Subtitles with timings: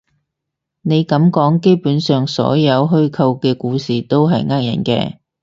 [0.81, 5.19] 你噉講，基本上所有虛構嘅故事都係呃人嘅